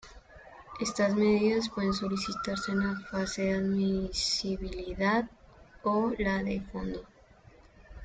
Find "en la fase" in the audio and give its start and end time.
2.71-3.43